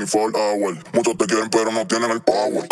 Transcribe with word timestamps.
Ah, 0.00 0.54
Muchos 0.92 1.16
te 1.16 1.26
quieren, 1.26 1.50
pero 1.50 1.72
no 1.72 1.86
tienen 1.86 2.10
el 2.10 2.20
power. 2.20 2.68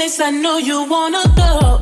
place 0.00 0.18
I 0.18 0.30
know 0.30 0.56
you 0.56 0.84
wanna 0.84 1.22
go. 1.36 1.79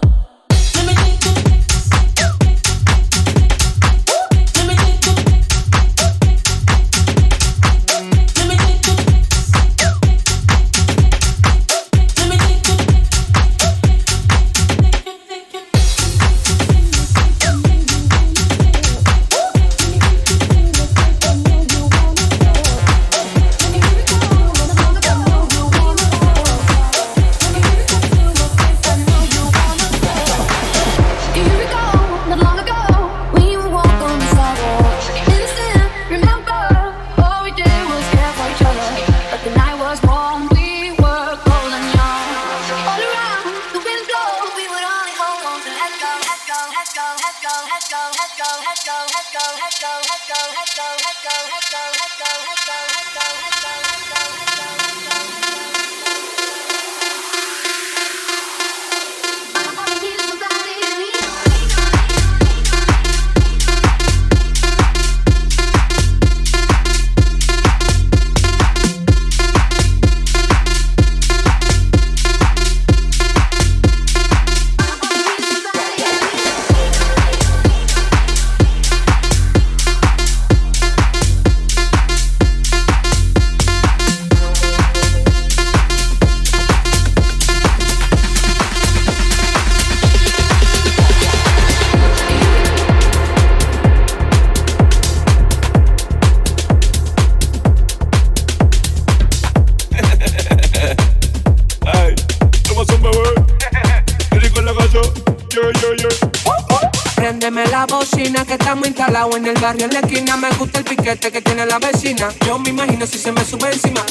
El 109.58 109.62
barrio 109.64 109.86
en 109.86 109.94
la 109.94 110.00
esquina. 110.00 110.36
Me 110.36 110.50
gusta 110.50 110.78
el 110.78 110.84
piquete 110.84 111.32
que 111.32 111.42
tiene 111.42 111.66
la 111.66 111.78
vecina. 111.78 112.28
Yo 112.46 112.58
me 112.58 112.70
imagino 112.70 113.06
si 113.06 113.18
se 113.18 113.32
me 113.32 113.44
sube 113.44 113.72
encima. 113.72 114.04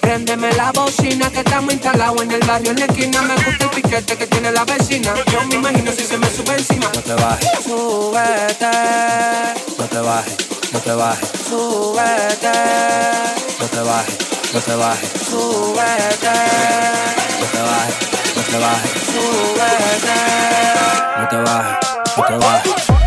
Préndeme 0.00 0.52
la 0.54 0.72
bocina 0.72 1.30
que 1.30 1.40
estamos 1.40 1.72
instalados 1.72 2.22
en 2.22 2.32
el 2.32 2.40
barrio 2.40 2.70
en 2.72 2.80
la 2.80 2.86
esquina. 2.86 3.22
Me 3.22 3.34
gusta 3.34 3.64
el 3.64 3.70
piquete 3.70 4.16
que 4.16 4.26
tiene 4.26 4.50
la 4.50 4.64
vecina. 4.64 5.14
Yo 5.30 5.44
me 5.46 5.54
imagino 5.54 5.92
si 5.92 6.04
se 6.04 6.18
me 6.18 6.28
sube 6.30 6.56
encima. 6.56 6.90
No 6.94 7.00
te 7.00 7.14
bajes. 7.14 7.48
Súbete. 7.64 8.66
No 9.78 9.84
te 9.84 9.98
bajes. 9.98 10.36
No 10.72 10.78
te 10.80 10.92
bajes. 10.92 11.28
Súbete. 11.48 12.52
No 13.60 13.66
te 13.66 13.80
bajes. 13.80 14.18
No 14.52 14.60
te 14.60 14.74
bajes. 14.74 15.10
Súbete. 15.30 16.34
No 17.40 17.46
te 17.46 17.62
bajes. 17.62 17.96
No 18.36 18.42
te 18.42 18.58
bajes. 18.58 18.92
Súbete. 19.12 20.18
No 21.18 21.28
te 21.28 21.36
bajes. 21.36 21.78
No 22.16 22.24
te 22.24 22.34
bajes. 22.46 23.01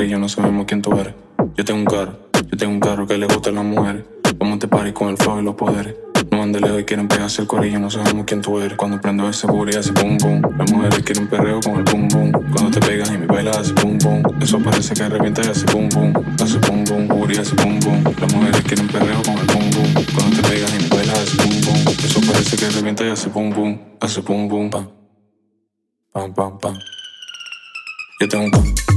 El 0.00 0.06
corillo, 0.06 0.18
no 0.18 0.28
sabemos 0.30 0.64
quién 0.66 0.80
tú 0.80 0.98
eres. 0.98 1.14
Yo 1.56 1.64
tengo 1.64 1.80
un 1.80 1.84
carro, 1.84 2.16
yo 2.50 2.56
tengo 2.56 2.72
un 2.72 2.80
carro 2.80 3.06
que 3.06 3.18
le 3.18 3.26
gusta 3.26 3.50
a 3.50 3.52
las 3.52 3.64
mujeres. 3.64 4.04
Vamos 4.38 4.58
te 4.58 4.66
pares 4.66 4.94
con 4.94 5.10
el 5.10 5.18
flow 5.18 5.40
y 5.40 5.42
los 5.42 5.54
poderes. 5.54 5.94
No 6.30 6.42
ande 6.42 6.58
lejos 6.58 6.80
y 6.80 6.84
quieren 6.84 7.06
pegarse 7.06 7.42
el 7.42 7.48
corillo, 7.48 7.78
no 7.78 7.90
sabemos 7.90 8.24
quién 8.24 8.40
tú 8.40 8.58
eres. 8.60 8.78
Cuando 8.78 8.98
prendo 8.98 9.28
ese 9.28 9.46
booty 9.46 9.76
hace 9.76 9.92
boom 9.92 10.16
boom. 10.16 10.40
Las 10.56 10.72
mujeres 10.72 11.00
quieren 11.00 11.26
perreo 11.28 11.60
con 11.60 11.76
el 11.76 11.82
boom 11.82 12.08
boom. 12.08 12.32
Cuando 12.32 12.70
te 12.70 12.80
pegas 12.80 13.10
y 13.10 13.18
me 13.18 13.26
bailas 13.26 13.58
hace 13.58 13.74
boom 13.74 13.98
boom. 13.98 14.22
Eso 14.40 14.58
parece 14.60 14.94
que 14.94 15.06
revienta 15.06 15.42
y 15.44 15.48
hace 15.48 15.66
boom 15.66 15.88
boom. 15.90 16.14
Hace 16.42 16.58
boom 16.58 16.84
boom, 16.84 17.08
booty 17.08 17.36
hace 17.36 17.54
boom 17.56 17.78
boom. 17.80 18.02
Las 18.18 18.34
mujeres 18.34 18.62
quieren 18.62 18.88
perreo 18.88 19.22
con 19.22 19.36
el 19.36 19.46
boom 19.46 19.70
boom. 19.70 20.06
Cuando 20.14 20.36
te 20.36 20.48
pegas 20.48 20.74
y 20.74 20.82
me 20.82 20.88
bailas 20.88 21.18
hace 21.18 21.36
boom 21.36 21.60
boom. 21.60 21.94
Eso 22.02 22.20
parece 22.26 22.56
que 22.56 22.70
revienta 22.70 23.04
y 23.04 23.10
hace 23.10 23.28
boom 23.28 23.50
boom. 23.50 23.78
Hace 24.00 24.20
boom 24.22 24.48
boom, 24.48 24.70
pam. 24.70 24.88
Pam, 26.12 26.32
pam, 26.32 26.58
pam. 26.58 26.78
Yo 28.20 28.28
tengo 28.28 28.44
un 28.44 28.89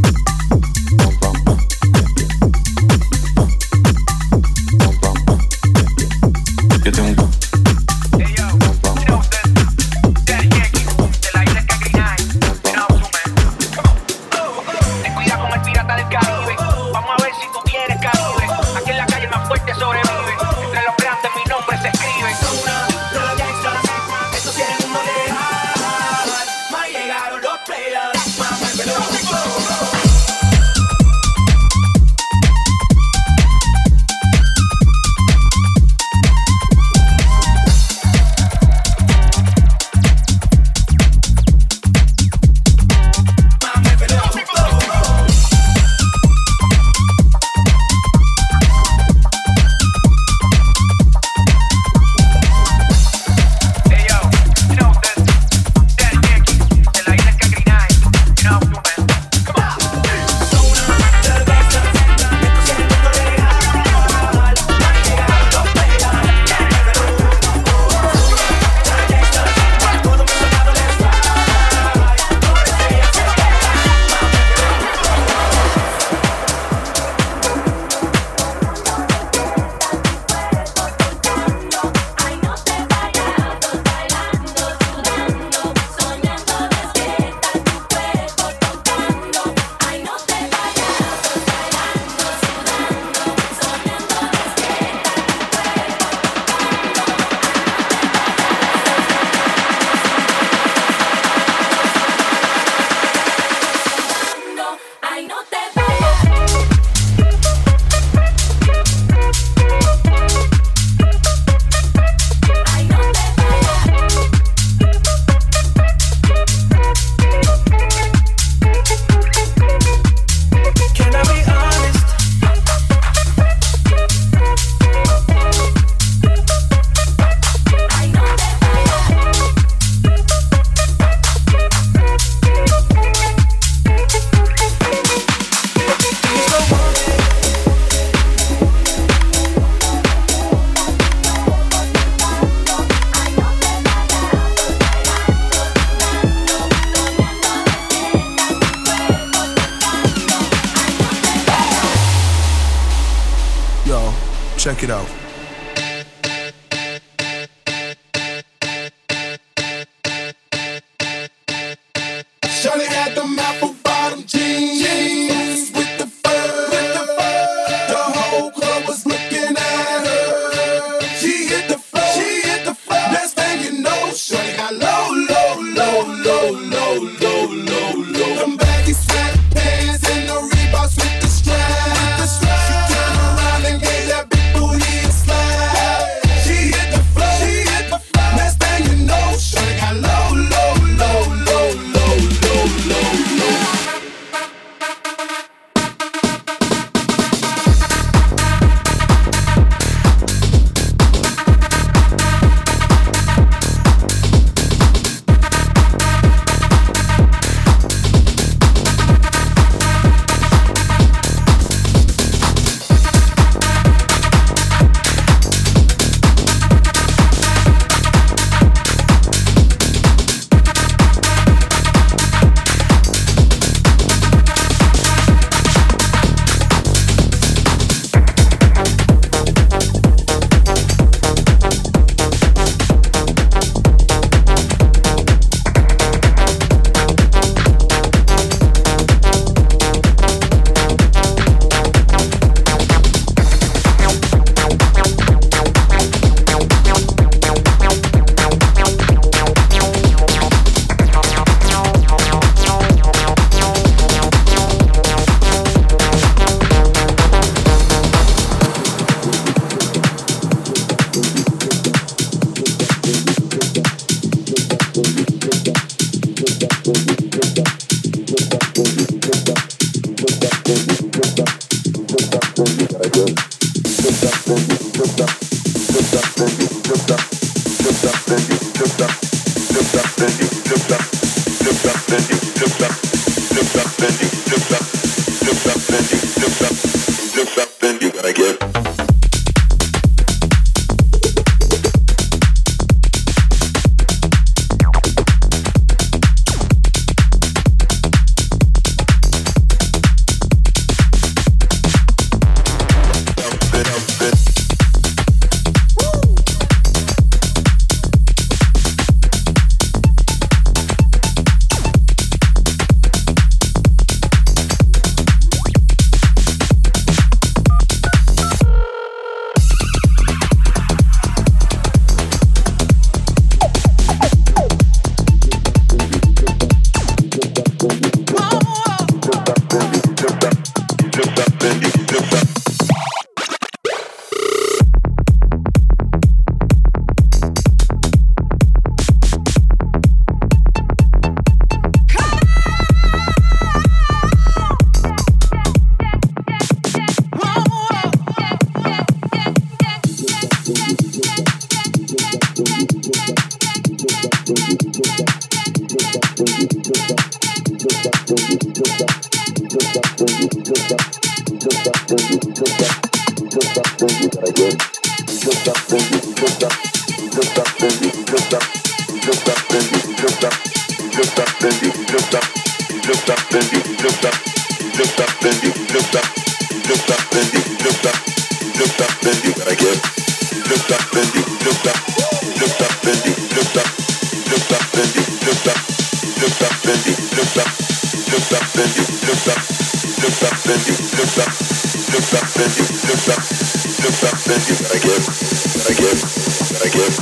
again, 396.85 397.13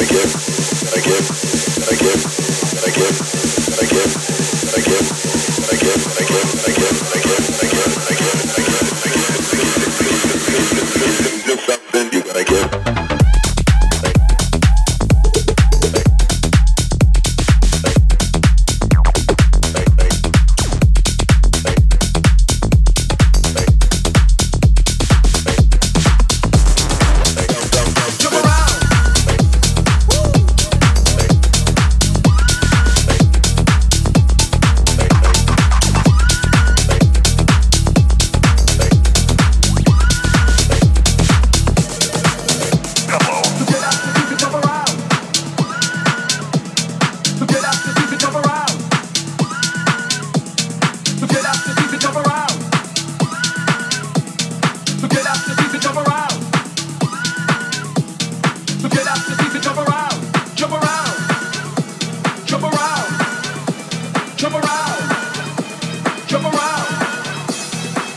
again. 0.00 0.53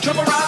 Jump 0.07 0.19
around. 0.19 0.46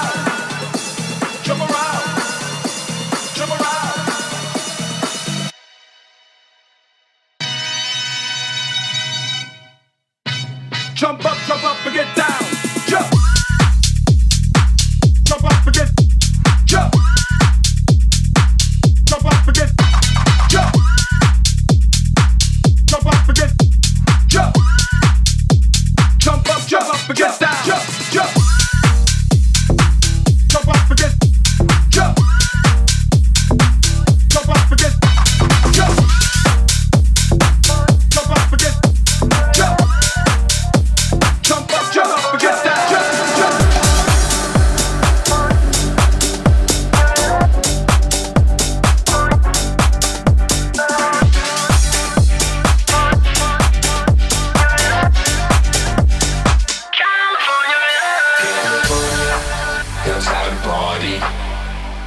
knows 60.09 60.25
how 60.25 60.49
to 60.49 60.55
party. 60.67 61.17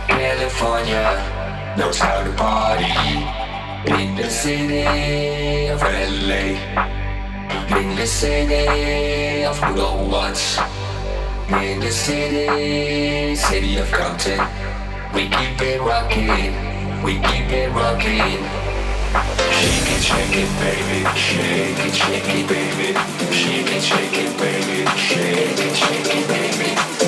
California 0.08 1.74
knows 1.78 1.98
how 1.98 2.24
to 2.24 2.32
party. 2.32 2.90
In 3.94 4.16
the 4.16 4.28
city 4.28 5.68
of 5.68 5.80
LA, 5.82 6.44
in 7.78 7.94
the 7.94 8.06
city 8.06 9.44
of 9.44 9.56
who 9.58 9.74
in 11.64 11.78
the 11.78 11.92
city, 11.92 13.36
city 13.36 13.76
of 13.76 13.88
Compton, 13.92 14.40
we 15.14 15.22
keep 15.36 15.62
it 15.62 15.80
rocking, 15.80 16.50
we 17.04 17.14
keep 17.28 17.48
it 17.60 17.70
rocking. 17.70 18.42
Shake 19.58 19.90
it, 19.94 20.02
shake 20.08 20.36
it, 20.42 20.50
baby. 20.58 21.00
Shake 21.26 21.86
it, 21.86 21.94
shake 21.94 22.34
it, 22.38 22.48
baby. 22.48 22.88
Shake 23.40 23.72
it, 23.76 23.82
shake 23.90 24.18
it, 24.24 24.32
baby. 24.38 24.78
Shake 24.96 25.60
it, 25.66 25.76
shake 25.76 26.16
it, 26.16 26.28
baby. 26.28 27.01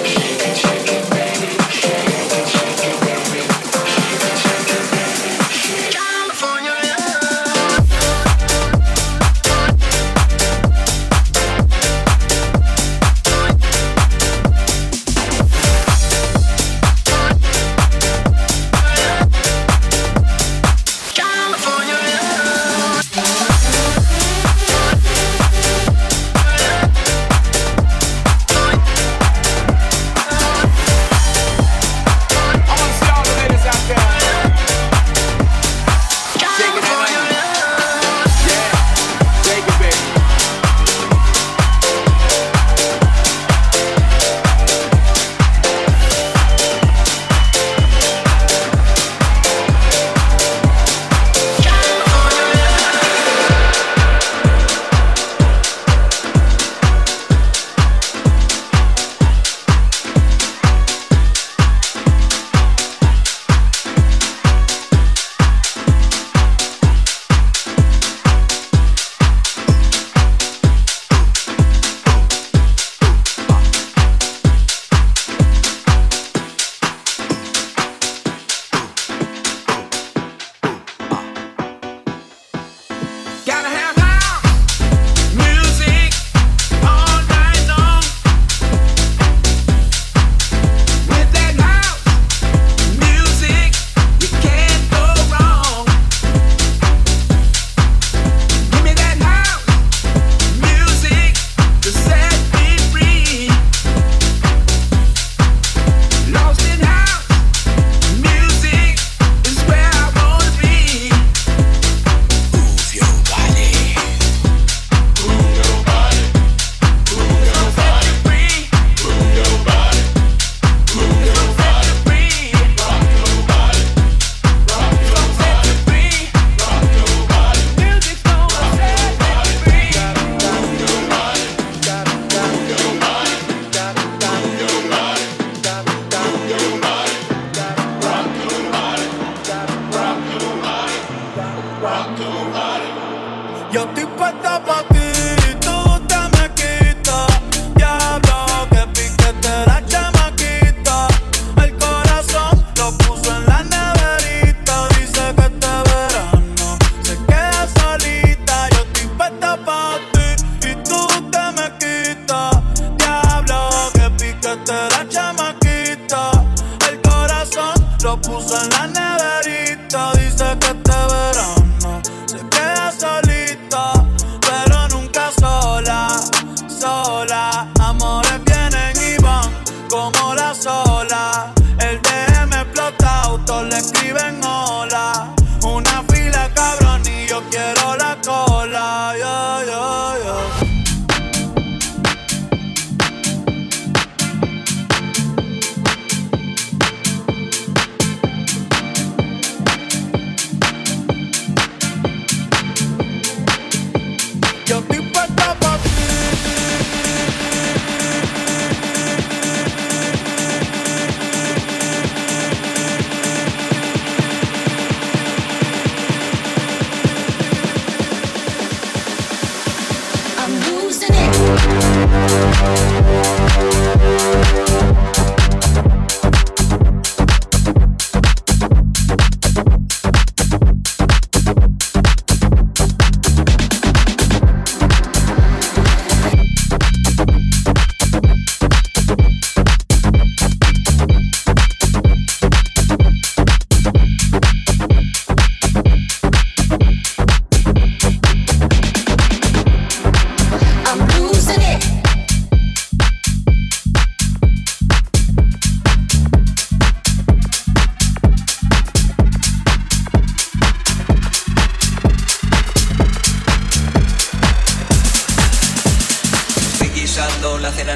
Yo 143.75 143.83
estoy 143.87 144.05
puesta 144.05 144.63
pa' 144.65 144.94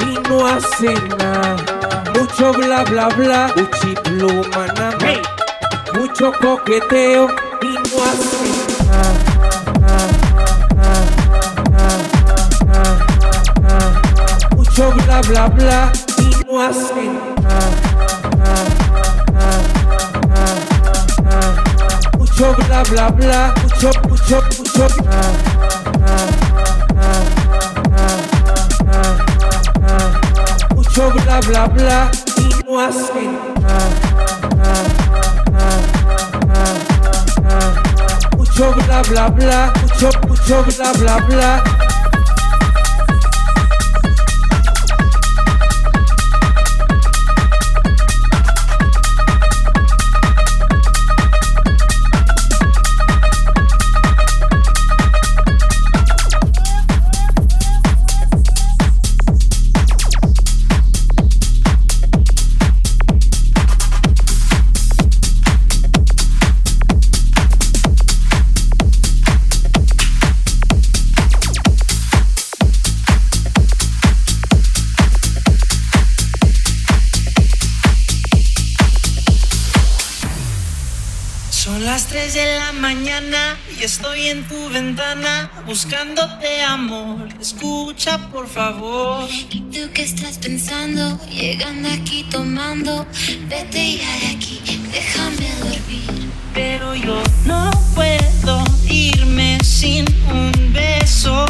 y 0.00 0.28
no 0.28 0.46
hace 0.46 0.94
nada. 1.18 1.56
Mucho 2.14 2.52
bla 2.52 2.84
bla 2.84 3.08
bla, 3.08 3.52
uchi 3.56 3.94
pluma 4.04 4.66
más. 4.76 4.94
Mucho 5.94 6.32
coqueteo 6.40 7.28
y 7.62 7.66
no 7.66 8.04
hace 8.04 8.50
nada. 8.86 9.12
Mucho 14.56 14.90
bla 14.92 15.20
bla 15.22 15.48
bla 15.48 15.92
y 16.18 16.44
no 16.46 16.60
hace 16.62 17.04
nada. 17.42 17.60
Mucho 22.18 22.54
bla 22.54 22.82
bla 22.84 23.08
bla, 23.10 23.54
mucho, 23.62 23.90
mucho, 24.08 24.42
mucho. 24.58 24.86
Mucho 30.98 31.12
bla 31.12 31.40
bla 31.42 31.66
bla 31.68 32.10
y 32.38 32.64
no 32.66 32.80
hace 32.80 33.28
Mucho 38.36 38.72
bla 38.72 39.02
bla 39.02 39.28
bla, 39.28 39.72
mucho, 39.80 40.10
mucho 40.26 40.64
bla 40.64 40.92
bla 40.94 41.16
bla. 41.28 41.87
Son 81.68 81.84
las 81.84 82.06
3 82.06 82.32
de 82.32 82.56
la 82.56 82.72
mañana 82.72 83.58
y 83.78 83.84
estoy 83.84 84.28
en 84.28 84.42
tu 84.48 84.70
ventana 84.70 85.50
buscándote 85.66 86.62
amor. 86.62 87.28
Escucha 87.38 88.16
por 88.30 88.48
favor. 88.48 89.28
¿Y 89.50 89.60
tú 89.60 89.80
qué 89.92 90.02
estás 90.02 90.38
pensando? 90.38 91.20
Llegando 91.28 91.90
aquí 91.90 92.24
tomando. 92.30 93.06
Vete 93.50 93.98
ya 93.98 94.18
de 94.18 94.26
aquí, 94.34 94.62
déjame 94.90 95.50
dormir. 95.60 96.30
Pero 96.54 96.94
yo 96.94 97.22
no 97.44 97.70
puedo 97.94 98.64
irme 98.88 99.58
sin 99.62 100.06
un 100.32 100.72
beso. 100.72 101.44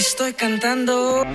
Estoy 0.00 0.32
cantando. 0.32 1.26